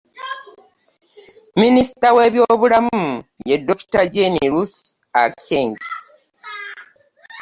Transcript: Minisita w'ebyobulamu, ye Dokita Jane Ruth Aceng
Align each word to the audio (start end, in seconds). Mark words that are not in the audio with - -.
Minisita 1.61 2.07
w'ebyobulamu, 2.17 3.03
ye 3.49 3.55
Dokita 3.67 4.01
Jane 4.13 4.41
Ruth 4.53 4.79
Aceng 5.23 5.73